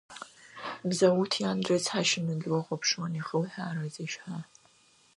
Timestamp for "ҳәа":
4.21-4.39